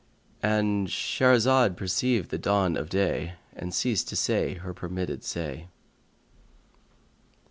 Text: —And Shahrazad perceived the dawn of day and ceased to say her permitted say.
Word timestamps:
—And 0.41 0.87
Shahrazad 0.87 1.77
perceived 1.77 2.31
the 2.31 2.39
dawn 2.39 2.75
of 2.75 2.89
day 2.89 3.33
and 3.55 3.71
ceased 3.71 4.09
to 4.09 4.15
say 4.15 4.55
her 4.55 4.73
permitted 4.73 5.23
say. 5.23 5.67